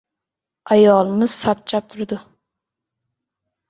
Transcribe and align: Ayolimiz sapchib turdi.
Ayolimiz 0.77 1.37
sapchib 1.43 1.95
turdi. 1.97 2.21